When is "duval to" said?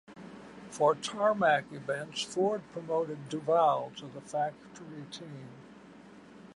3.29-4.07